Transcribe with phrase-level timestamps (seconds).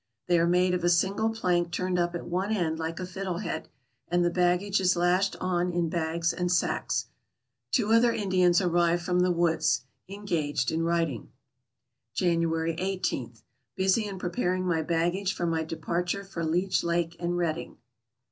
[0.25, 3.37] They are made of a single plank turned up at one end like a fiddle
[3.37, 3.69] head,
[4.07, 7.05] and the baggage is lashed on in bags and sacks.
[7.71, 9.85] Two other Indians arrived from the woods.
[10.09, 11.31] Engaged in writing.
[12.15, 13.33] January 18.—
[13.75, 17.77] Busy in preparing my baggage for my departure for Leech Lake and Reading.